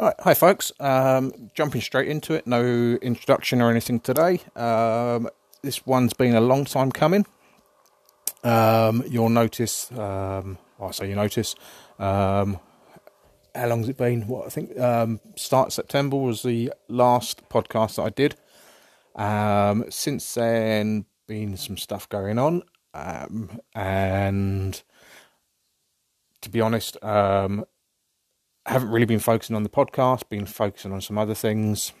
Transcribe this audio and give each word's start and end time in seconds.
Right, 0.00 0.14
hi 0.20 0.32
folks. 0.32 0.72
Um, 0.80 1.50
jumping 1.52 1.82
straight 1.82 2.08
into 2.08 2.32
it, 2.32 2.46
no 2.46 2.64
introduction 3.02 3.60
or 3.60 3.70
anything 3.70 4.00
today. 4.00 4.40
Um, 4.56 5.28
this 5.60 5.84
one's 5.84 6.14
been 6.14 6.34
a 6.34 6.40
long 6.40 6.64
time 6.64 6.90
coming. 6.90 7.26
Um, 8.42 9.04
you'll 9.06 9.28
notice, 9.28 9.92
um, 9.92 10.56
well, 10.78 10.88
I 10.88 10.92
say 10.92 11.10
you 11.10 11.14
notice, 11.16 11.54
um, 11.98 12.58
how 13.54 13.66
long's 13.66 13.90
it 13.90 13.98
been? 13.98 14.26
What 14.26 14.46
I 14.46 14.48
think 14.48 14.78
um, 14.80 15.20
start 15.36 15.70
September 15.70 16.16
was 16.16 16.44
the 16.44 16.72
last 16.88 17.46
podcast 17.50 17.96
that 17.96 18.04
I 18.04 18.08
did. 18.08 18.36
Since 19.92 20.32
then, 20.32 21.04
been 21.26 21.58
some 21.58 21.76
stuff 21.76 22.08
going 22.08 22.38
on, 22.38 22.62
and 23.74 24.82
to 26.40 26.48
be 26.48 26.62
honest, 26.62 26.96
um, 27.04 27.66
I 28.66 28.72
haven't 28.72 28.90
really 28.90 29.06
been 29.06 29.20
focusing 29.20 29.56
on 29.56 29.62
the 29.62 29.68
podcast, 29.68 30.28
been 30.28 30.46
focusing 30.46 30.92
on 30.92 31.00
some 31.00 31.18
other 31.18 31.34
things. 31.34 31.92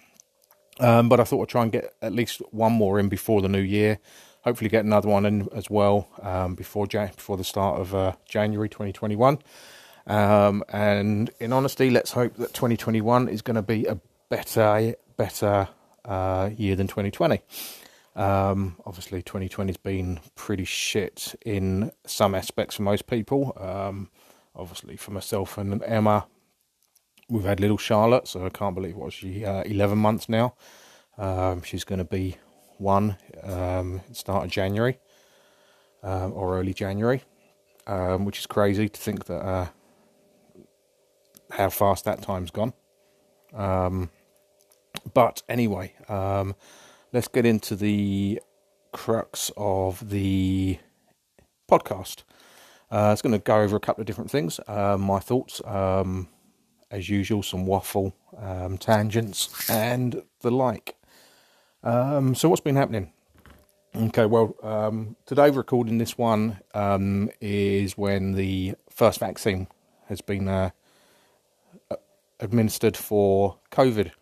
Um, 0.78 1.08
but 1.08 1.20
I 1.20 1.24
thought 1.24 1.42
I'd 1.42 1.48
try 1.48 1.62
and 1.62 1.72
get 1.72 1.94
at 2.00 2.12
least 2.12 2.40
one 2.50 2.72
more 2.72 2.98
in 2.98 3.08
before 3.08 3.42
the 3.42 3.48
new 3.48 3.60
year. 3.60 3.98
Hopefully, 4.42 4.70
get 4.70 4.84
another 4.84 5.08
one 5.08 5.26
in 5.26 5.48
as 5.54 5.68
well 5.68 6.08
um, 6.22 6.54
before 6.54 6.86
Jan- 6.86 7.12
before 7.14 7.36
the 7.36 7.44
start 7.44 7.80
of 7.80 7.94
uh, 7.94 8.12
January 8.26 8.68
2021. 8.68 9.38
Um, 10.06 10.64
and 10.70 11.30
in 11.38 11.52
honesty, 11.52 11.90
let's 11.90 12.12
hope 12.12 12.36
that 12.36 12.54
2021 12.54 13.28
is 13.28 13.42
going 13.42 13.56
to 13.56 13.62
be 13.62 13.84
a 13.84 13.98
better 14.30 14.94
better 15.16 15.68
uh, 16.06 16.50
year 16.56 16.76
than 16.76 16.86
2020. 16.86 17.42
Um, 18.16 18.76
obviously, 18.86 19.22
2020 19.22 19.70
has 19.70 19.76
been 19.76 20.20
pretty 20.34 20.64
shit 20.64 21.34
in 21.44 21.92
some 22.06 22.34
aspects 22.34 22.76
for 22.76 22.82
most 22.82 23.06
people. 23.06 23.56
Um, 23.60 24.08
obviously, 24.56 24.96
for 24.96 25.10
myself 25.10 25.58
and 25.58 25.82
Emma, 25.82 26.26
we've 27.30 27.44
had 27.44 27.60
little 27.60 27.78
Charlotte, 27.78 28.28
so 28.28 28.44
I 28.44 28.50
can't 28.50 28.74
believe 28.74 28.96
what 28.96 29.12
she 29.12 29.44
uh, 29.44 29.62
11 29.62 29.96
months 29.96 30.28
now. 30.28 30.54
Um, 31.16 31.62
she's 31.62 31.84
going 31.84 31.98
to 31.98 32.04
be 32.04 32.36
one 32.78 33.16
um, 33.42 34.00
start 34.12 34.44
of 34.44 34.50
January 34.50 34.98
um, 36.02 36.32
or 36.32 36.58
early 36.58 36.74
January, 36.74 37.22
um, 37.86 38.24
which 38.24 38.38
is 38.38 38.46
crazy 38.46 38.88
to 38.88 39.00
think 39.00 39.26
that 39.26 39.40
uh, 39.40 39.66
how 41.52 41.68
fast 41.70 42.04
that 42.04 42.22
time's 42.22 42.50
gone. 42.50 42.72
Um, 43.54 44.10
but 45.14 45.42
anyway, 45.48 45.94
um, 46.08 46.54
let's 47.12 47.28
get 47.28 47.46
into 47.46 47.76
the 47.76 48.40
crux 48.92 49.50
of 49.56 50.10
the 50.10 50.78
podcast. 51.70 52.24
Uh, 52.90 53.10
it's 53.12 53.22
going 53.22 53.32
to 53.32 53.38
go 53.38 53.60
over 53.60 53.76
a 53.76 53.80
couple 53.80 54.02
of 54.02 54.06
different 54.06 54.30
things. 54.30 54.58
Uh, 54.66 54.96
my 54.98 55.20
thoughts, 55.20 55.62
as 56.90 57.08
usual, 57.08 57.42
some 57.42 57.66
waffle, 57.66 58.14
um, 58.36 58.76
tangents, 58.78 59.68
and 59.70 60.22
the 60.40 60.50
like. 60.50 60.96
Um, 61.82 62.34
so, 62.34 62.48
what's 62.48 62.60
been 62.60 62.76
happening? 62.76 63.12
Okay, 63.94 64.26
well, 64.26 64.54
um, 64.62 65.16
today 65.26 65.50
recording 65.50 65.98
this 65.98 66.16
one 66.16 66.60
um, 66.74 67.30
is 67.40 67.96
when 67.96 68.32
the 68.32 68.74
first 68.88 69.18
vaccine 69.18 69.66
has 70.08 70.20
been 70.20 70.48
uh, 70.48 70.70
administered 72.38 72.96
for 72.96 73.58
COVID. 73.72 74.12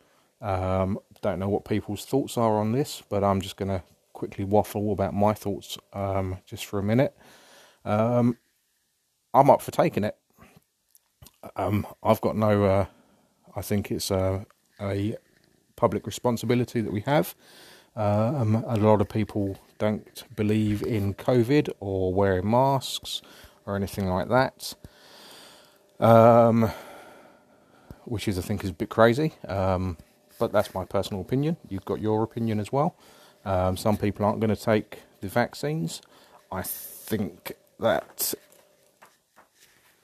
Um, 0.41 0.99
don't 1.21 1.39
know 1.39 1.49
what 1.49 1.65
people's 1.65 2.05
thoughts 2.05 2.39
are 2.39 2.59
on 2.59 2.73
this, 2.73 3.03
but 3.09 3.25
I'm 3.25 3.41
just 3.41 3.57
going 3.57 3.69
to 3.69 3.83
quickly 4.13 4.45
waffle 4.45 4.93
about 4.93 5.15
my 5.15 5.35
thoughts 5.35 5.77
um, 5.93 6.39
just 6.47 6.65
for 6.65 6.79
a 6.79 6.83
minute. 6.83 7.17
I'm 7.85 9.51
up 9.51 9.63
for 9.63 9.71
taking 9.71 10.05
it. 10.05 10.17
Um, 11.59 11.87
I've 12.03 12.21
got 12.21 12.37
no. 12.37 12.65
Uh, 12.65 12.87
I 13.57 13.63
think 13.63 13.91
it's 13.91 14.11
a, 14.11 14.47
a 14.81 15.17
public 15.77 16.07
responsibility 16.07 16.81
that 16.81 16.93
we 16.93 17.01
have. 17.03 17.35
Um, 17.97 18.65
a 18.67 18.77
lot 18.77 19.01
of 19.01 19.09
people 19.09 19.59
don't 19.79 20.25
believe 20.37 20.83
in 20.83 21.15
COVID 21.15 21.69
or 21.81 22.15
wearing 22.15 22.49
masks 22.49 23.23
or 23.67 23.75
anything 23.75 24.07
like 24.07 24.29
that, 24.29 24.75
um, 25.99 26.71
which 28.05 28.29
is, 28.29 28.39
I 28.39 28.43
think, 28.43 28.63
is 28.63 28.71
a 28.71 28.75
bit 28.75 28.89
crazy. 28.89 29.35
Um, 29.49 29.99
but 30.39 30.53
that's 30.53 30.73
my 30.73 30.85
personal 30.85 31.21
opinion. 31.21 31.57
You've 31.69 31.85
got 31.85 32.01
your 32.01 32.23
opinion 32.23 32.61
as 32.61 32.71
well. 32.71 32.97
Um, 33.45 33.77
some 33.77 33.97
people 33.97 34.25
aren't 34.25 34.39
going 34.39 34.55
to 34.55 34.63
take 34.63 35.01
the 35.21 35.29
vaccines. 35.29 36.01
I 36.53 36.63
think 36.63 37.53
that 37.81 38.35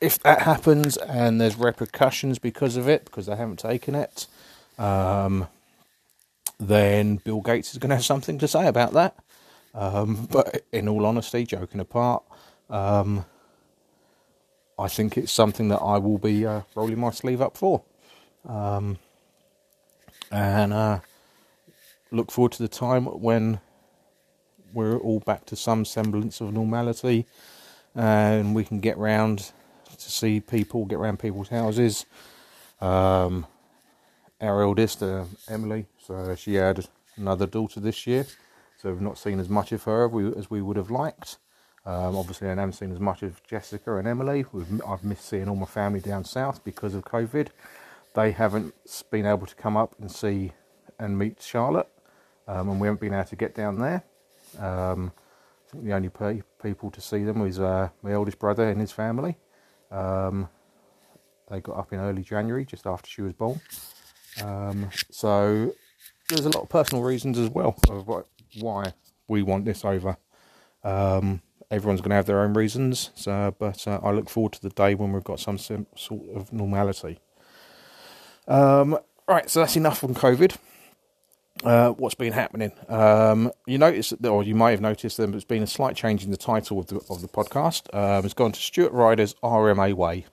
if 0.01 0.19
that 0.21 0.43
happens 0.43 0.97
and 0.97 1.41
there's 1.41 1.57
repercussions 1.57 2.39
because 2.39 2.77
of 2.77 2.89
it, 2.89 3.05
because 3.05 3.27
they 3.27 3.37
haven't 3.37 3.59
taken 3.59 3.95
it, 3.95 4.27
um, 4.79 5.49
then 6.59 7.17
Bill 7.17 7.41
Gates 7.41 7.73
is 7.73 7.79
going 7.79 7.91
to 7.91 7.97
have 7.97 8.05
something 8.05 8.39
to 8.39 8.49
say 8.49 8.67
about 8.67 8.93
that. 8.93 9.17
Um, 9.75 10.27
but 10.31 10.65
in 10.73 10.89
all 10.89 11.07
honesty, 11.07 11.45
joking 11.45 11.81
apart, 11.81 12.23
um, 12.71 13.25
I 14.79 14.89
think 14.89 15.17
it's 15.17 15.33
something 15.33 15.69
that 15.69 15.79
I 15.79 15.99
will 15.99 16.19
be 16.19 16.47
uh, 16.47 16.63
rolling 16.75 17.01
my 17.01 17.11
sleeve 17.11 17.41
up 17.41 17.57
for. 17.57 17.83
Um, 18.49 18.99
and 20.31 20.73
uh, 20.73 21.01
look 22.11 22.31
forward 22.31 22.53
to 22.53 22.63
the 22.63 22.69
time 22.69 23.07
when 23.07 23.61
we're 24.73 24.99
all 24.99 25.21
back 25.21 25.47
to 25.47 25.57
some 25.57 25.85
semblance 25.85 26.41
of 26.41 26.53
normality 26.53 27.27
and 27.95 28.55
we 28.55 28.65
can 28.65 28.81
get 28.81 28.99
round 28.99 29.53
to 30.05 30.11
see 30.11 30.41
people, 30.41 30.85
get 30.85 30.97
around 30.97 31.19
people's 31.19 31.49
houses. 31.49 32.07
Um, 32.81 33.47
our 34.41 34.63
eldest, 34.63 35.03
uh, 35.03 35.25
Emily, 35.49 35.87
so 36.07 36.35
she 36.35 36.55
had 36.55 36.87
another 37.17 37.47
daughter 37.47 37.81
this 37.81 38.07
year, 38.07 38.27
so 38.77 38.91
we've 38.91 39.01
not 39.01 39.19
seen 39.19 39.41
as 39.41 39.49
much 39.49 39.73
of 39.73 39.83
her 39.85 40.05
as 40.37 40.51
we, 40.51 40.61
would 40.61 40.77
have 40.77 40.91
liked. 40.91 41.39
Um, 41.87 42.17
obviously, 42.17 42.49
I 42.49 42.51
haven't 42.51 42.73
seen 42.73 42.93
as 42.93 43.01
much 43.01 43.23
of 43.23 43.43
Jessica 43.45 43.97
and 43.97 44.09
Emily. 44.09 44.45
We've, 44.53 44.83
I've 44.87 45.05
missed 45.05 45.27
seeing 45.27 45.49
all 45.49 45.57
my 45.57 45.67
family 45.67 46.01
down 46.01 46.25
south 46.25 46.65
because 46.65 46.95
of 46.95 47.05
COVID. 47.05 47.49
They 48.15 48.33
haven't 48.33 48.75
been 49.11 49.27
able 49.27 49.47
to 49.47 49.55
come 49.55 49.77
up 49.77 49.95
and 50.01 50.11
see 50.11 50.53
and 50.99 51.19
meet 51.19 51.43
Charlotte, 51.43 51.89
um, 52.47 52.69
and 52.71 52.81
we 52.81 52.87
haven't 52.87 53.01
been 53.01 53.15
able 53.15 53.25
to 53.25 53.37
get 53.37 53.55
down 53.55 53.79
there. 53.79 54.05
Um, 54.59 55.13
I 55.67 55.73
think 55.73 55.85
the 55.85 55.93
only 55.93 56.09
pe- 56.09 56.43
people 56.63 56.91
to 56.91 57.01
see 57.01 57.25
them 57.25 57.41
was 57.41 57.59
uh, 57.59 57.89
my 58.03 58.13
eldest 58.13 58.39
brother 58.39 58.69
and 58.69 58.81
his 58.81 58.93
family. 58.93 59.37
Um, 59.91 60.49
they 61.51 61.61
got 61.61 61.77
up 61.77 61.93
in 61.93 62.01
early 62.01 62.23
January, 62.23 62.65
just 62.65 62.87
after 62.87 63.09
she 63.09 63.23
was 63.23 63.33
born. 63.33 63.61
Um, 64.43 64.91
so 65.11 65.75
there's 66.29 66.47
a 66.47 66.51
lot 66.51 66.63
of 66.63 66.69
personal 66.69 67.05
reasons 67.05 67.39
as 67.39 67.51
well 67.51 67.77
of 67.89 68.09
why 68.61 68.93
we 69.29 69.43
want 69.43 69.65
this 69.65 69.85
over. 69.85 70.17
Um, 70.83 71.43
everyone's 71.71 72.01
going 72.01 72.11
to 72.11 72.17
have 72.17 72.27
their 72.27 72.41
own 72.41 72.55
reasons, 72.55 73.11
so, 73.15 73.55
but 73.59 73.87
uh, 73.87 74.01
I 74.03 74.11
look 74.11 74.29
forward 74.29 74.53
to 74.55 74.63
the 74.63 74.71
day 74.71 74.95
when 74.95 75.13
we've 75.13 75.25
got 75.25 75.41
some 75.41 75.59
sort 75.59 75.87
of 76.35 76.53
normality. 76.53 77.21
Um, 78.47 78.99
right, 79.29 79.49
so 79.49 79.61
that's 79.61 79.77
enough 79.77 80.05
on 80.05 80.15
COVID. 80.15 80.57
Uh, 81.63 81.91
what's 81.91 82.17
been 82.17 82.33
happening? 82.33 82.73
Um, 82.89 83.53
you 83.67 83.79
notice, 83.79 84.13
or 84.25 84.43
you 84.43 84.55
might 84.55 84.73
have 84.73 84.81
noticed, 84.81 85.17
that 85.19 85.31
there's 85.31 85.45
been 85.45 85.63
a 85.63 85.69
slight 85.69 85.95
change 85.95 86.25
in 86.25 86.31
the 86.31 86.37
title 86.37 86.81
of 86.81 86.89
the 86.89 86.97
of 87.09 87.23
the 87.23 87.29
podcast. 87.29 87.95
Um, 87.95 88.25
it's 88.25 88.35
gone 88.35 88.53
to 88.53 88.61
Stuart 88.61 88.93
Ryder's 88.93 89.35
RMA 89.35 89.95
Way. 89.95 90.27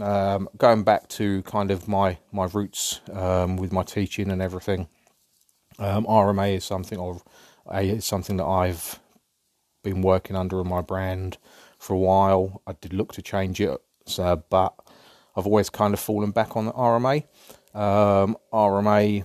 Um, 0.00 0.48
going 0.56 0.84
back 0.84 1.08
to 1.10 1.42
kind 1.42 1.70
of 1.70 1.88
my 1.88 2.18
my 2.30 2.44
roots 2.52 3.00
um, 3.12 3.56
with 3.56 3.72
my 3.72 3.82
teaching 3.82 4.30
and 4.30 4.40
everything. 4.40 4.88
Um, 5.78 6.06
RMA 6.06 6.56
is 6.56 6.64
something, 6.64 6.98
or 6.98 7.20
is 7.74 8.04
something 8.04 8.36
that 8.36 8.46
I've 8.46 9.00
been 9.82 10.00
working 10.00 10.36
under 10.36 10.60
in 10.60 10.68
my 10.68 10.80
brand 10.80 11.38
for 11.78 11.94
a 11.94 11.98
while. 11.98 12.62
I 12.66 12.74
did 12.80 12.92
look 12.92 13.12
to 13.14 13.22
change 13.22 13.60
it, 13.60 13.80
so, 14.06 14.42
but 14.48 14.74
I've 15.34 15.46
always 15.46 15.70
kind 15.70 15.92
of 15.92 15.98
fallen 15.98 16.30
back 16.30 16.56
on 16.56 16.66
the 16.66 16.72
RMA. 16.72 17.24
Um, 17.74 18.36
RMA 18.52 19.24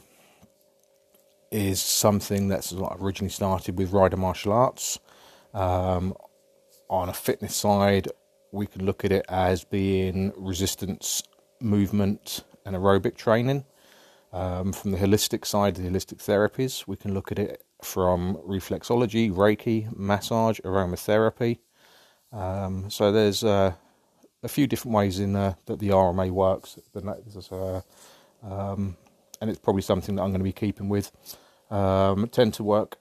is 1.51 1.81
something 1.81 2.47
that's 2.47 2.73
originally 2.73 3.31
started 3.31 3.77
with 3.77 3.91
Ryder 3.91 4.17
Martial 4.17 4.53
Arts. 4.53 4.99
Um, 5.53 6.13
on 6.89 7.09
a 7.09 7.13
fitness 7.13 7.55
side, 7.55 8.07
we 8.51 8.67
can 8.67 8.85
look 8.85 9.03
at 9.03 9.11
it 9.11 9.25
as 9.29 9.63
being 9.63 10.33
resistance 10.37 11.23
movement 11.59 12.43
and 12.65 12.75
aerobic 12.75 13.15
training. 13.15 13.65
Um, 14.33 14.73
from 14.73 14.91
the 14.91 14.97
holistic 14.97 15.45
side, 15.45 15.75
the 15.75 15.83
holistic 15.83 16.17
therapies, 16.17 16.85
we 16.85 16.97
can 16.97 17.13
look 17.13 17.31
at 17.31 17.39
it 17.39 17.63
from 17.81 18.35
reflexology, 18.37 19.31
Reiki, 19.31 19.95
massage, 19.95 20.59
aromatherapy. 20.61 21.59
Um, 22.31 22.89
so 22.89 23.11
there's 23.11 23.43
uh, 23.43 23.73
a 24.43 24.47
few 24.47 24.67
different 24.67 24.95
ways 24.95 25.19
in 25.19 25.35
uh, 25.35 25.53
that 25.65 25.79
the 25.79 25.89
RMA 25.89 26.29
works. 26.31 26.77
Uh, 27.51 27.81
um, 28.43 28.97
and 29.41 29.49
it's 29.49 29.59
probably 29.59 29.81
something 29.81 30.15
that 30.15 30.21
I'm 30.21 30.29
going 30.29 30.39
to 30.39 30.43
be 30.43 30.51
keeping 30.51 30.89
with. 30.89 31.11
Um, 31.69 32.27
tend 32.29 32.53
to 32.55 32.63
work 32.63 32.97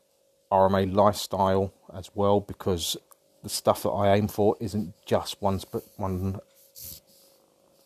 RMA 0.50 0.92
lifestyle 0.92 1.72
as 1.94 2.10
well 2.14 2.40
because 2.40 2.96
the 3.42 3.48
stuff 3.48 3.82
that 3.84 3.90
I 3.90 4.14
aim 4.16 4.28
for 4.28 4.56
isn't 4.60 4.94
just 5.06 5.40
one 5.40 5.60
sp- 5.62 5.86
one 5.96 6.40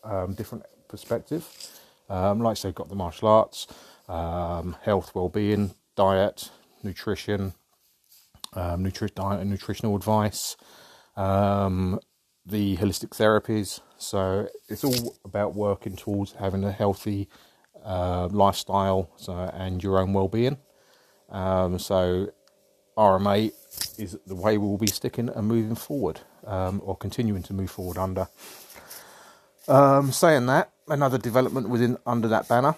um, 0.04 0.34
different 0.34 0.64
perspective. 0.88 1.46
Um, 2.08 2.40
like 2.40 2.52
I 2.52 2.54
said, 2.54 2.74
got 2.74 2.88
the 2.88 2.94
martial 2.94 3.28
arts, 3.28 3.66
um, 4.08 4.76
health, 4.82 5.14
well-being, 5.14 5.74
diet, 5.96 6.50
nutrition, 6.82 7.54
um, 8.54 8.84
nutri- 8.84 9.14
diet 9.14 9.40
and 9.40 9.50
nutritional 9.50 9.96
advice, 9.96 10.56
um, 11.16 12.00
the 12.44 12.76
holistic 12.78 13.10
therapies. 13.10 13.80
So 13.96 14.48
it's 14.68 14.82
all 14.82 15.16
about 15.24 15.54
working 15.54 15.96
towards 15.96 16.32
having 16.32 16.64
a 16.64 16.72
healthy 16.72 17.28
uh, 17.84 18.28
lifestyle 18.30 19.10
so, 19.16 19.32
and 19.32 19.82
your 19.82 19.98
own 19.98 20.12
well-being. 20.12 20.58
Um, 21.30 21.78
so 21.78 22.30
RMA 22.96 23.52
is 23.98 24.18
the 24.26 24.34
way 24.34 24.58
we 24.58 24.66
will 24.66 24.78
be 24.78 24.86
sticking 24.86 25.28
and 25.28 25.46
moving 25.46 25.76
forward, 25.76 26.20
um, 26.46 26.80
or 26.84 26.96
continuing 26.96 27.42
to 27.44 27.52
move 27.52 27.70
forward 27.70 27.98
under. 27.98 28.28
Um, 29.68 30.12
saying 30.12 30.46
that, 30.46 30.72
another 30.88 31.18
development 31.18 31.68
within 31.68 31.96
under 32.06 32.28
that 32.28 32.48
banner 32.48 32.74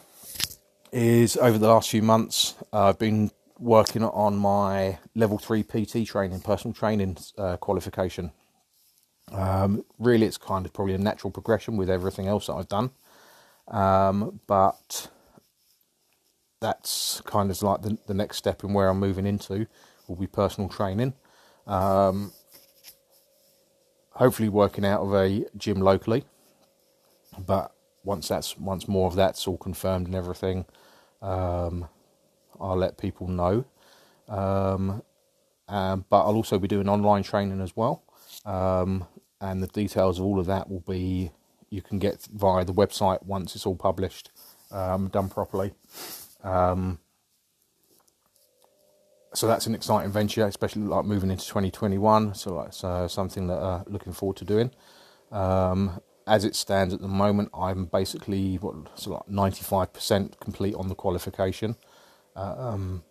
is 0.92 1.36
over 1.38 1.56
the 1.58 1.68
last 1.68 1.90
few 1.90 2.02
months, 2.02 2.54
uh, 2.72 2.88
I've 2.88 2.98
been 2.98 3.30
working 3.58 4.04
on 4.04 4.36
my 4.36 4.98
level 5.14 5.38
three 5.38 5.62
PT 5.62 6.06
training, 6.06 6.40
personal 6.40 6.74
training 6.74 7.16
uh, 7.38 7.56
qualification. 7.56 8.32
Um, 9.30 9.84
really, 9.98 10.26
it's 10.26 10.36
kind 10.36 10.66
of 10.66 10.72
probably 10.72 10.94
a 10.94 10.98
natural 10.98 11.30
progression 11.30 11.76
with 11.76 11.88
everything 11.88 12.26
else 12.26 12.46
that 12.48 12.54
I've 12.54 12.68
done, 12.68 12.90
um, 13.72 14.40
but 14.46 15.08
that's 16.60 17.20
kind 17.22 17.50
of 17.50 17.60
like 17.62 17.82
the, 17.82 17.98
the 18.06 18.14
next 18.14 18.36
step 18.36 18.62
in 18.62 18.72
where 18.72 18.88
I'm 18.88 19.00
moving 19.00 19.26
into 19.26 19.66
will 20.06 20.16
be 20.16 20.26
personal 20.26 20.68
training. 20.68 21.14
Um, 21.66 22.32
hopefully, 24.12 24.48
working 24.48 24.84
out 24.84 25.00
of 25.00 25.14
a 25.14 25.44
gym 25.56 25.80
locally, 25.80 26.24
but 27.38 27.74
once 28.04 28.28
that's 28.28 28.56
once 28.58 28.86
more 28.86 29.08
of 29.08 29.16
that's 29.16 29.46
all 29.48 29.56
confirmed 29.56 30.06
and 30.06 30.14
everything, 30.14 30.66
um, 31.20 31.88
I'll 32.60 32.76
let 32.76 32.98
people 32.98 33.28
know. 33.28 33.64
Um, 34.28 35.02
um, 35.68 36.04
but 36.10 36.24
I'll 36.24 36.34
also 36.34 36.58
be 36.58 36.68
doing 36.68 36.88
online 36.88 37.22
training 37.22 37.60
as 37.60 37.74
well, 37.74 38.04
um, 38.44 39.06
and 39.40 39.62
the 39.62 39.68
details 39.68 40.18
of 40.18 40.24
all 40.24 40.38
of 40.38 40.46
that 40.46 40.68
will 40.70 40.80
be 40.80 41.30
you 41.72 41.82
can 41.82 41.98
get 41.98 42.28
via 42.32 42.64
the 42.64 42.74
website 42.74 43.24
once 43.24 43.56
it's 43.56 43.66
all 43.66 43.76
published, 43.76 44.30
um, 44.70 45.08
done 45.08 45.28
properly. 45.28 45.72
Um, 46.44 46.98
so 49.34 49.46
that's 49.46 49.66
an 49.66 49.74
exciting 49.74 50.12
venture, 50.12 50.46
especially 50.46 50.82
like 50.82 51.06
moving 51.06 51.30
into 51.30 51.46
2021. 51.46 52.34
So 52.34 52.62
that's 52.62 52.84
uh, 52.84 53.08
something 53.08 53.46
that 53.46 53.56
uh, 53.56 53.84
looking 53.86 54.12
forward 54.12 54.36
to 54.38 54.44
doing. 54.44 54.70
Um, 55.30 56.00
as 56.26 56.44
it 56.44 56.54
stands 56.54 56.92
at 56.92 57.00
the 57.00 57.08
moment, 57.08 57.48
I'm 57.54 57.86
basically 57.86 58.56
what 58.56 58.74
so 58.98 59.12
like 59.12 59.26
95% 59.26 60.38
complete 60.38 60.74
on 60.74 60.88
the 60.88 60.94
qualification. 60.94 61.76
Um, 62.36 63.02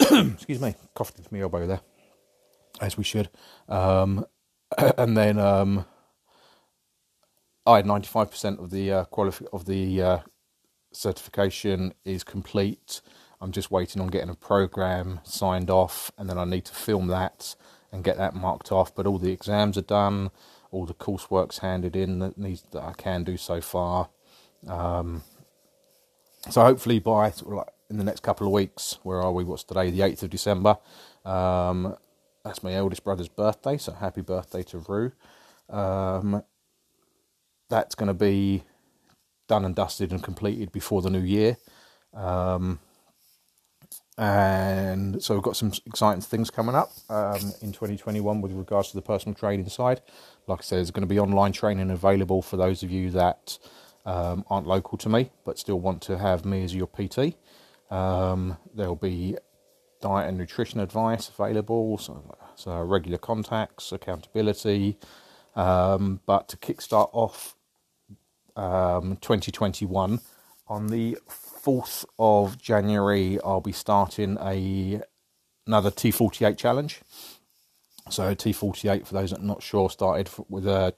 excuse 0.00 0.60
me, 0.60 0.74
coughed 0.94 1.18
into 1.18 1.32
my 1.32 1.40
elbow 1.40 1.66
there, 1.66 1.80
as 2.80 2.96
we 2.96 3.04
should. 3.04 3.28
Um, 3.68 4.24
and 4.98 5.16
then 5.16 5.38
um, 5.38 5.84
I 7.66 7.76
had 7.76 7.86
95% 7.86 8.58
of 8.58 8.70
the 8.70 8.92
uh, 8.92 9.04
of 9.52 9.64
the 9.64 10.02
uh, 10.02 10.18
certification 10.92 11.94
is 12.04 12.24
complete. 12.24 13.00
I'm 13.40 13.52
just 13.52 13.70
waiting 13.70 14.00
on 14.02 14.08
getting 14.08 14.30
a 14.30 14.34
program 14.34 15.20
signed 15.24 15.70
off, 15.70 16.10
and 16.18 16.28
then 16.28 16.38
I 16.38 16.44
need 16.44 16.66
to 16.66 16.74
film 16.74 17.08
that 17.08 17.54
and 17.92 18.04
get 18.04 18.16
that 18.18 18.34
marked 18.34 18.70
off. 18.72 18.94
But 18.94 19.06
all 19.06 19.18
the 19.18 19.32
exams 19.32 19.78
are 19.78 19.82
done, 19.82 20.30
all 20.70 20.86
the 20.86 20.94
coursework's 20.94 21.58
handed 21.58 21.96
in 21.96 22.18
that 22.20 22.36
needs 22.36 22.62
that 22.72 22.82
I 22.82 22.92
can 22.92 23.24
do 23.24 23.36
so 23.36 23.60
far. 23.60 24.08
Um, 24.66 25.22
so 26.50 26.62
hopefully 26.62 26.98
by 26.98 27.30
sort 27.30 27.52
of 27.52 27.58
like 27.58 27.68
in 27.90 27.96
the 27.98 28.04
next 28.04 28.22
couple 28.22 28.46
of 28.46 28.52
weeks, 28.52 28.98
where 29.02 29.20
are 29.22 29.32
we? 29.32 29.44
What's 29.44 29.64
today? 29.64 29.90
The 29.90 30.02
eighth 30.02 30.22
of 30.22 30.30
December. 30.30 30.78
Um, 31.24 31.96
that's 32.44 32.62
my 32.62 32.74
eldest 32.74 33.04
brother's 33.04 33.28
birthday, 33.28 33.78
so 33.78 33.92
happy 33.92 34.20
birthday 34.20 34.62
to 34.64 34.78
Rue. 34.78 35.12
Um, 35.70 36.42
that's 37.74 37.96
going 37.96 38.06
to 38.06 38.14
be 38.14 38.62
done 39.48 39.64
and 39.64 39.74
dusted 39.74 40.12
and 40.12 40.22
completed 40.22 40.70
before 40.70 41.02
the 41.02 41.10
new 41.10 41.20
year. 41.20 41.56
Um, 42.14 42.78
and 44.16 45.20
so 45.20 45.34
we've 45.34 45.42
got 45.42 45.56
some 45.56 45.72
exciting 45.84 46.20
things 46.20 46.50
coming 46.50 46.76
up 46.76 46.92
um, 47.10 47.52
in 47.62 47.72
2021 47.72 48.40
with 48.40 48.52
regards 48.52 48.90
to 48.90 48.96
the 48.96 49.02
personal 49.02 49.34
training 49.34 49.68
side. 49.68 50.02
Like 50.46 50.60
I 50.60 50.62
said, 50.62 50.76
there's 50.76 50.92
going 50.92 51.02
to 51.02 51.12
be 51.12 51.18
online 51.18 51.50
training 51.50 51.90
available 51.90 52.42
for 52.42 52.56
those 52.56 52.84
of 52.84 52.92
you 52.92 53.10
that 53.10 53.58
um, 54.06 54.44
aren't 54.48 54.68
local 54.68 54.96
to 54.98 55.08
me 55.08 55.30
but 55.44 55.58
still 55.58 55.80
want 55.80 56.00
to 56.02 56.16
have 56.16 56.44
me 56.44 56.62
as 56.62 56.76
your 56.76 56.86
PT. 56.86 57.34
Um, 57.90 58.56
there'll 58.72 58.94
be 58.94 59.36
diet 60.00 60.28
and 60.28 60.38
nutrition 60.38 60.78
advice 60.78 61.28
available, 61.28 61.98
so, 61.98 62.36
so 62.54 62.80
regular 62.82 63.18
contacts, 63.18 63.90
accountability. 63.90 64.96
Um, 65.56 66.20
but 66.24 66.48
to 66.48 66.56
kickstart 66.56 67.10
off 67.12 67.56
um, 68.56 69.16
2021 69.16 70.20
on 70.68 70.86
the 70.88 71.18
4th 71.28 72.04
of 72.18 72.58
January, 72.58 73.38
I'll 73.44 73.60
be 73.60 73.72
starting 73.72 74.38
a 74.40 75.02
another 75.66 75.90
T48 75.90 76.56
challenge. 76.56 77.00
So 78.10 78.34
T48, 78.34 79.06
for 79.06 79.14
those 79.14 79.30
that 79.30 79.40
are 79.40 79.44
not 79.44 79.62
sure, 79.62 79.88
started 79.88 80.28
with 80.48 80.66
a 80.66 80.94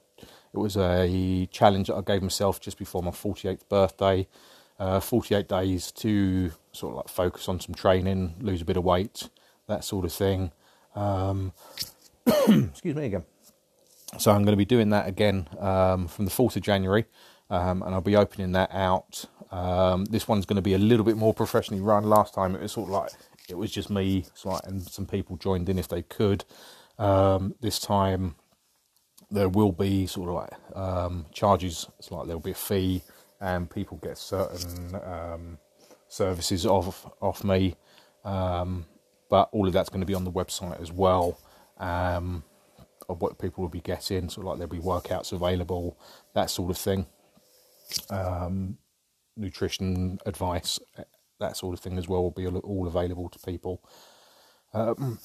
it 0.53 0.57
was 0.57 0.77
a 0.77 1.47
challenge 1.51 1.87
that 1.87 1.95
I 1.95 2.01
gave 2.01 2.21
myself 2.21 2.59
just 2.59 2.77
before 2.77 3.03
my 3.03 3.11
48th 3.11 3.67
birthday. 3.69 4.27
Uh, 4.79 4.99
48 4.99 5.47
days 5.47 5.91
to 5.91 6.51
sort 6.71 6.91
of 6.91 6.97
like 6.97 7.09
focus 7.09 7.49
on 7.49 7.59
some 7.59 7.73
training, 7.73 8.35
lose 8.39 8.61
a 8.61 8.65
bit 8.65 8.77
of 8.77 8.83
weight, 8.83 9.27
that 9.67 9.83
sort 9.83 10.05
of 10.05 10.13
thing. 10.13 10.51
Um, 10.95 11.51
excuse 12.27 12.95
me 12.95 13.05
again. 13.05 13.23
So 14.17 14.31
I'm 14.31 14.43
going 14.43 14.53
to 14.53 14.57
be 14.57 14.65
doing 14.65 14.89
that 14.91 15.07
again 15.07 15.49
um, 15.59 16.07
from 16.07 16.25
the 16.25 16.31
4th 16.31 16.55
of 16.55 16.61
January, 16.63 17.05
um, 17.49 17.83
and 17.83 17.93
I'll 17.93 18.01
be 18.01 18.15
opening 18.15 18.53
that 18.53 18.73
out 18.73 19.25
um, 19.51 20.05
this 20.05 20.27
one's 20.27 20.45
going 20.45 20.57
to 20.57 20.61
be 20.61 20.73
a 20.73 20.77
little 20.77 21.05
bit 21.05 21.17
more 21.17 21.33
professionally 21.33 21.81
run. 21.81 22.03
Last 22.03 22.33
time 22.33 22.55
it 22.55 22.61
was 22.61 22.71
sort 22.73 22.89
of 22.89 22.93
like 22.93 23.11
it 23.49 23.55
was 23.55 23.71
just 23.71 23.89
me, 23.89 24.25
and 24.65 24.83
some 24.83 25.05
people 25.05 25.37
joined 25.37 25.69
in 25.69 25.79
if 25.79 25.87
they 25.87 26.01
could. 26.01 26.45
Um, 26.97 27.55
this 27.61 27.79
time 27.79 28.35
there 29.31 29.49
will 29.49 29.71
be 29.71 30.07
sort 30.07 30.29
of 30.29 30.35
like 30.35 30.77
um, 30.77 31.25
charges. 31.31 31.87
It's 31.99 32.11
like 32.11 32.27
there'll 32.27 32.41
be 32.41 32.51
a 32.51 32.55
fee, 32.55 33.03
and 33.39 33.69
people 33.69 33.97
get 33.97 34.17
certain 34.17 34.95
um, 34.95 35.57
services 36.07 36.65
off 36.65 37.05
off 37.21 37.43
me. 37.43 37.75
But 39.29 39.49
all 39.51 39.67
of 39.67 39.73
that's 39.73 39.89
going 39.89 40.01
to 40.01 40.07
be 40.07 40.13
on 40.13 40.23
the 40.23 40.31
website 40.31 40.81
as 40.81 40.91
well. 40.91 41.39
Um, 41.79 42.43
of 43.09 43.21
what 43.21 43.39
people 43.39 43.61
will 43.61 43.69
be 43.69 43.81
getting, 43.81 44.29
sort 44.29 44.45
of 44.45 44.49
like 44.49 44.57
there'll 44.57 44.69
be 44.69 44.79
workouts 44.79 45.31
available, 45.31 45.97
that 46.33 46.49
sort 46.49 46.71
of 46.71 46.77
thing. 46.77 47.05
Um, 48.09 48.77
nutrition 49.35 50.19
advice, 50.25 50.79
that 51.39 51.55
sort 51.55 51.73
of 51.73 51.79
thing 51.79 51.97
as 51.97 52.07
well 52.07 52.23
will 52.23 52.31
be 52.31 52.47
all 52.47 52.87
available 52.87 53.29
to 53.29 53.39
people. 53.39 53.81
Um, 54.73 55.19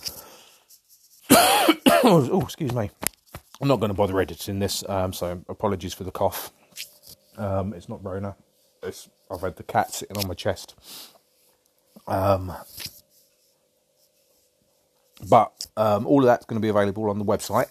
oh, 1.30 2.40
excuse 2.42 2.72
me. 2.72 2.90
I'm 3.60 3.68
not 3.68 3.80
going 3.80 3.90
to 3.90 3.94
bother 3.94 4.20
editing 4.20 4.58
this, 4.58 4.82
um, 4.88 5.12
so 5.12 5.42
apologies 5.48 5.94
for 5.94 6.04
the 6.04 6.10
cough. 6.10 6.50
Um, 7.38 7.72
it's 7.72 7.88
not 7.88 8.04
Rona. 8.04 8.36
It's, 8.82 9.08
I've 9.30 9.40
had 9.40 9.56
the 9.56 9.62
cat 9.62 9.92
sitting 9.92 10.16
on 10.16 10.26
my 10.26 10.34
chest. 10.34 10.74
Um, 12.08 12.52
but 15.28 15.66
um, 15.76 16.06
all 16.06 16.20
of 16.20 16.26
that's 16.26 16.46
going 16.46 16.60
to 16.60 16.64
be 16.64 16.68
available 16.68 17.10
on 17.10 17.18
the 17.18 17.24
website. 17.24 17.66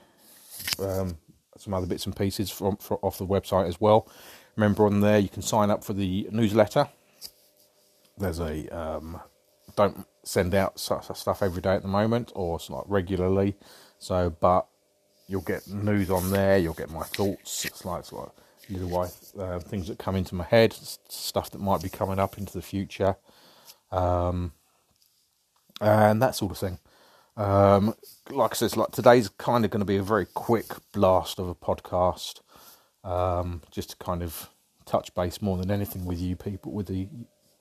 um, 0.78 1.16
some 1.56 1.74
other 1.74 1.86
bits 1.86 2.06
and 2.06 2.16
pieces 2.16 2.50
from, 2.50 2.76
from, 2.76 2.98
off 3.02 3.18
the 3.18 3.26
website 3.26 3.68
as 3.68 3.80
well. 3.80 4.08
Remember, 4.56 4.86
on 4.86 5.00
there 5.00 5.18
you 5.18 5.28
can 5.28 5.42
sign 5.42 5.70
up 5.70 5.84
for 5.84 5.92
the 5.92 6.28
newsletter. 6.30 6.88
There's 8.18 8.40
a 8.40 8.68
um, 8.68 9.20
don't 9.76 10.06
send 10.24 10.54
out 10.54 10.78
stuff 10.78 11.42
every 11.42 11.62
day 11.62 11.74
at 11.74 11.82
the 11.82 11.88
moment, 11.88 12.32
or 12.34 12.58
not 12.70 12.88
regularly. 12.90 13.54
So, 13.98 14.30
but 14.30 14.66
you'll 15.28 15.42
get 15.42 15.66
news 15.68 16.10
on 16.10 16.30
there. 16.30 16.58
You'll 16.58 16.74
get 16.74 16.90
my 16.90 17.04
thoughts. 17.04 17.64
It's 17.64 17.84
like, 17.84 18.00
it's 18.00 18.12
like 18.12 18.28
way, 18.68 19.08
uh, 19.38 19.58
things 19.58 19.88
that 19.88 19.98
come 19.98 20.16
into 20.16 20.34
my 20.34 20.44
head, 20.44 20.72
stuff 20.72 21.50
that 21.50 21.60
might 21.60 21.82
be 21.82 21.88
coming 21.88 22.18
up 22.18 22.38
into 22.38 22.52
the 22.52 22.62
future, 22.62 23.16
um, 23.90 24.52
and 25.80 26.22
that 26.22 26.34
sort 26.34 26.52
of 26.52 26.58
thing. 26.58 26.78
Um, 27.36 27.94
like 28.30 28.52
I 28.52 28.54
said, 28.54 28.76
like 28.76 28.92
today's 28.92 29.28
kind 29.28 29.64
of 29.64 29.70
going 29.70 29.80
to 29.80 29.86
be 29.86 29.96
a 29.96 30.02
very 30.02 30.26
quick 30.26 30.66
blast 30.92 31.38
of 31.38 31.48
a 31.48 31.54
podcast, 31.54 32.40
um, 33.04 33.62
just 33.70 33.90
to 33.90 33.96
kind 33.96 34.22
of 34.22 34.50
touch 34.84 35.14
base 35.14 35.40
more 35.40 35.56
than 35.56 35.70
anything 35.70 36.04
with 36.04 36.20
you 36.20 36.36
people, 36.36 36.72
with 36.72 36.86
the 36.86 37.08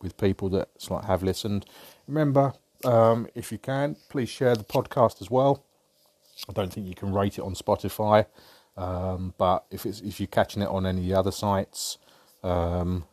with 0.01 0.17
people 0.17 0.50
that 0.50 0.70
like 0.89 1.05
have 1.05 1.24
listened. 1.24 1.65
Remember, 2.08 2.53
um, 2.84 3.27
if 3.36 3.51
you 3.51 3.58
can, 3.58 3.96
please 4.10 4.29
share 4.29 4.55
the 4.55 4.63
podcast 4.63 5.22
as 5.22 5.29
well. 5.29 5.63
I 6.50 6.53
don't 6.53 6.74
think 6.74 6.88
you 6.88 6.96
can 6.96 7.13
rate 7.13 7.38
it 7.38 7.41
on 7.41 7.53
Spotify, 7.53 8.25
um, 8.77 9.34
but 9.38 9.65
if 9.70 9.86
it's 9.86 10.01
if 10.01 10.20
you're 10.20 10.27
catching 10.27 10.62
it 10.62 10.70
on 10.70 10.86
any 10.86 11.13
other 11.13 11.31
sites, 11.31 11.98
um, 12.43 13.05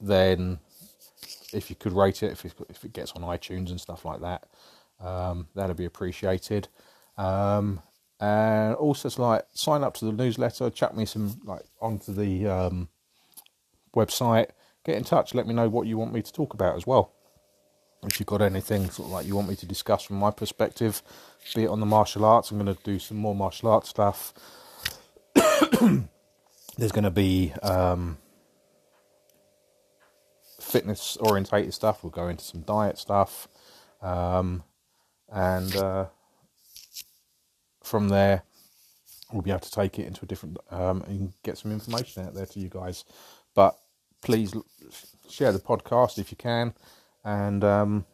then 0.00 0.58
if 1.52 1.68
you 1.68 1.76
could 1.76 1.92
rate 1.92 2.22
it, 2.22 2.32
if 2.32 2.44
it, 2.44 2.54
if 2.68 2.84
it 2.84 2.92
gets 2.92 3.12
on 3.12 3.22
iTunes 3.22 3.70
and 3.70 3.80
stuff 3.80 4.04
like 4.04 4.20
that, 4.20 4.46
um, 5.00 5.48
that'd 5.54 5.76
be 5.76 5.84
appreciated. 5.84 6.68
Um, 7.18 7.82
and 8.20 8.74
also, 8.74 9.08
it's 9.08 9.18
like 9.18 9.44
sign 9.52 9.82
up 9.82 9.94
to 9.94 10.04
the 10.04 10.12
newsletter, 10.12 10.70
chat 10.70 10.96
me 10.96 11.04
some 11.04 11.40
like 11.44 11.64
onto 11.80 12.12
the 12.12 12.46
um, 12.46 12.88
website, 13.94 14.48
get 14.84 14.96
in 14.96 15.04
touch, 15.04 15.34
let 15.34 15.46
me 15.46 15.54
know 15.54 15.68
what 15.68 15.86
you 15.86 15.98
want 15.98 16.12
me 16.12 16.22
to 16.22 16.32
talk 16.32 16.54
about 16.54 16.76
as 16.76 16.86
well. 16.86 17.12
If 18.02 18.18
you've 18.18 18.26
got 18.26 18.40
anything 18.40 18.88
sort 18.90 19.08
of 19.08 19.12
like 19.12 19.26
you 19.26 19.36
want 19.36 19.48
me 19.48 19.56
to 19.56 19.66
discuss 19.66 20.02
from 20.02 20.16
my 20.16 20.30
perspective, 20.30 21.02
be 21.54 21.64
it 21.64 21.68
on 21.68 21.80
the 21.80 21.86
martial 21.86 22.24
arts, 22.24 22.50
I'm 22.50 22.58
going 22.58 22.74
to 22.74 22.82
do 22.82 22.98
some 22.98 23.18
more 23.18 23.34
martial 23.34 23.68
arts 23.70 23.90
stuff. 23.90 24.32
There's 25.34 26.92
going 26.92 27.04
to 27.04 27.10
be 27.10 27.52
um, 27.62 28.16
fitness 30.60 31.18
orientated 31.18 31.74
stuff. 31.74 32.02
We'll 32.02 32.10
go 32.10 32.28
into 32.28 32.44
some 32.44 32.62
diet 32.62 32.96
stuff, 32.96 33.48
um, 34.00 34.62
and 35.30 35.76
uh, 35.76 36.06
from 37.82 38.08
there, 38.08 38.44
we'll 39.30 39.42
be 39.42 39.50
able 39.50 39.60
to 39.60 39.70
take 39.70 39.98
it 39.98 40.06
into 40.06 40.24
a 40.24 40.26
different 40.26 40.56
um, 40.70 41.02
and 41.02 41.34
get 41.42 41.58
some 41.58 41.70
information 41.70 42.24
out 42.24 42.34
there 42.34 42.46
to 42.46 42.60
you 42.60 42.70
guys. 42.70 43.04
But 43.54 43.78
please 44.22 44.54
share 45.28 45.52
the 45.52 45.58
podcast 45.58 46.18
if 46.18 46.30
you 46.30 46.36
can, 46.36 46.74
and 47.24 47.64
um, 47.64 48.04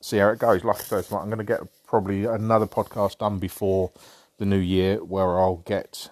see 0.00 0.18
how 0.18 0.28
it 0.30 0.38
goes. 0.38 0.64
Like 0.64 0.80
I 0.80 0.82
said, 0.82 1.04
I'm 1.12 1.26
going 1.26 1.38
to 1.38 1.44
get 1.44 1.60
probably 1.86 2.24
another 2.24 2.66
podcast 2.66 3.18
done 3.18 3.38
before 3.38 3.92
the 4.38 4.46
new 4.46 4.58
year, 4.58 5.02
where 5.04 5.38
I'll 5.38 5.62
get 5.66 6.10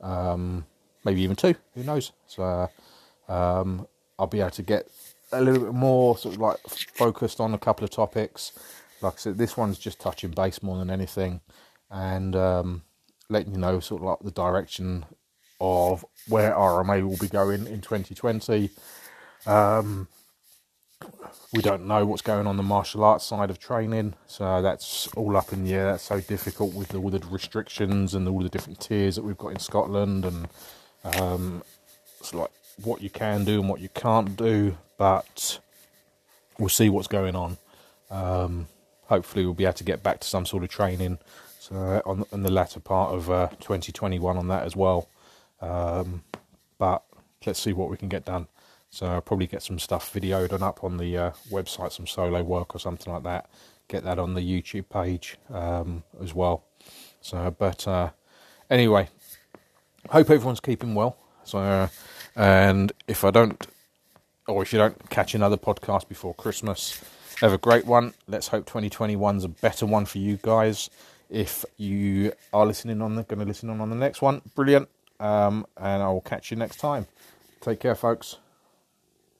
um, 0.00 0.66
maybe 1.04 1.22
even 1.22 1.36
two. 1.36 1.54
Who 1.74 1.82
knows? 1.82 2.12
So 2.26 2.70
um, 3.28 3.86
I'll 4.18 4.26
be 4.26 4.40
able 4.40 4.50
to 4.50 4.62
get 4.62 4.88
a 5.32 5.40
little 5.40 5.64
bit 5.64 5.74
more 5.74 6.16
sort 6.16 6.36
of 6.36 6.40
like 6.40 6.58
focused 6.68 7.40
on 7.40 7.54
a 7.54 7.58
couple 7.58 7.84
of 7.84 7.90
topics. 7.90 8.52
Like 9.02 9.14
I 9.14 9.16
said, 9.16 9.38
this 9.38 9.56
one's 9.56 9.78
just 9.78 10.00
touching 10.00 10.30
base 10.30 10.62
more 10.62 10.78
than 10.78 10.90
anything, 10.90 11.40
and 11.90 12.34
um, 12.34 12.82
letting 13.28 13.52
you 13.52 13.58
know 13.58 13.80
sort 13.80 14.02
of 14.02 14.06
like 14.06 14.18
the 14.20 14.30
direction 14.30 15.04
of 15.60 16.04
where 16.28 16.52
RMA 16.52 17.08
will 17.08 17.16
be 17.16 17.28
going 17.28 17.66
in 17.66 17.80
2020. 17.80 18.70
Um, 19.46 20.08
we 21.52 21.62
don't 21.62 21.86
know 21.86 22.04
what's 22.04 22.22
going 22.22 22.46
on 22.46 22.56
the 22.56 22.62
martial 22.62 23.04
arts 23.04 23.24
side 23.24 23.50
of 23.50 23.58
training, 23.58 24.14
so 24.26 24.62
that's 24.62 25.08
all 25.08 25.36
up 25.36 25.52
in 25.52 25.64
the 25.64 25.74
air. 25.74 25.92
That's 25.92 26.04
so 26.04 26.20
difficult 26.20 26.74
with 26.74 26.94
all 26.94 27.10
the 27.10 27.20
restrictions 27.30 28.14
and 28.14 28.26
all 28.28 28.40
the 28.40 28.48
different 28.48 28.80
tiers 28.80 29.16
that 29.16 29.24
we've 29.24 29.38
got 29.38 29.48
in 29.48 29.58
Scotland, 29.58 30.24
and 30.24 30.48
um, 31.04 31.62
it's 32.20 32.34
like 32.34 32.50
what 32.82 33.02
you 33.02 33.10
can 33.10 33.44
do 33.44 33.60
and 33.60 33.68
what 33.68 33.80
you 33.80 33.88
can't 33.90 34.36
do. 34.36 34.76
But 34.98 35.60
we'll 36.58 36.68
see 36.68 36.88
what's 36.88 37.08
going 37.08 37.36
on. 37.36 37.58
Um, 38.10 38.66
hopefully, 39.04 39.44
we'll 39.44 39.54
be 39.54 39.64
able 39.64 39.74
to 39.74 39.84
get 39.84 40.02
back 40.02 40.20
to 40.20 40.28
some 40.28 40.46
sort 40.46 40.64
of 40.64 40.70
training. 40.70 41.18
So 41.58 42.02
on, 42.06 42.24
on 42.32 42.42
the 42.42 42.52
latter 42.52 42.80
part 42.80 43.14
of 43.14 43.30
uh, 43.30 43.48
2021 43.60 44.36
on 44.36 44.48
that 44.48 44.64
as 44.64 44.76
well. 44.76 45.08
Um, 45.60 46.22
but 46.78 47.02
let's 47.44 47.60
see 47.60 47.72
what 47.72 47.90
we 47.90 47.96
can 47.96 48.08
get 48.08 48.24
done. 48.24 48.48
So 48.90 49.06
I'll 49.06 49.20
probably 49.20 49.46
get 49.46 49.62
some 49.62 49.78
stuff 49.78 50.12
videoed 50.12 50.52
and 50.52 50.62
up 50.62 50.82
on 50.84 50.96
the 50.96 51.16
uh, 51.16 51.30
website, 51.50 51.92
some 51.92 52.06
solo 52.06 52.42
work 52.42 52.74
or 52.74 52.78
something 52.78 53.12
like 53.12 53.24
that. 53.24 53.50
Get 53.88 54.04
that 54.04 54.18
on 54.18 54.34
the 54.34 54.40
YouTube 54.40 54.88
page 54.88 55.36
um, 55.50 56.02
as 56.22 56.34
well. 56.34 56.64
So, 57.20 57.54
but 57.56 57.86
uh, 57.86 58.10
anyway, 58.70 59.08
hope 60.10 60.30
everyone's 60.30 60.60
keeping 60.60 60.94
well. 60.94 61.16
So, 61.44 61.58
uh, 61.58 61.88
and 62.34 62.92
if 63.06 63.24
I 63.24 63.30
don't, 63.30 63.66
or 64.48 64.62
if 64.62 64.72
you 64.72 64.78
don't 64.78 65.10
catch 65.10 65.34
another 65.34 65.56
podcast 65.56 66.08
before 66.08 66.34
Christmas, 66.34 67.02
have 67.40 67.52
a 67.52 67.58
great 67.58 67.86
one. 67.86 68.14
Let's 68.26 68.48
hope 68.48 68.66
2021's 68.66 69.44
a 69.44 69.48
better 69.48 69.86
one 69.86 70.06
for 70.06 70.18
you 70.18 70.38
guys. 70.40 70.90
If 71.28 71.64
you 71.76 72.32
are 72.52 72.64
listening 72.64 73.02
on, 73.02 73.16
the, 73.16 73.24
going 73.24 73.40
to 73.40 73.44
listen 73.44 73.68
on 73.68 73.80
on 73.80 73.90
the 73.90 73.96
next 73.96 74.22
one, 74.22 74.42
brilliant. 74.54 74.88
Um, 75.20 75.66
and 75.76 76.02
I 76.02 76.08
will 76.08 76.20
catch 76.20 76.50
you 76.50 76.56
next 76.56 76.78
time. 76.78 77.06
Take 77.60 77.80
care, 77.80 77.94
folks. 77.94 78.36